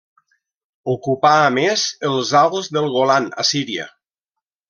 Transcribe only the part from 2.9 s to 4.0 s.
Golan a Síria.